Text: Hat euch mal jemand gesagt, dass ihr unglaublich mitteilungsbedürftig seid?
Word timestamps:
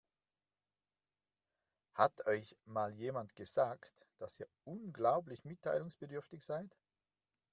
Hat 1.93 2.25
euch 2.25 2.57
mal 2.65 2.91
jemand 2.95 3.35
gesagt, 3.35 3.93
dass 4.17 4.39
ihr 4.39 4.47
unglaublich 4.63 5.45
mitteilungsbedürftig 5.45 6.41
seid? 6.43 6.75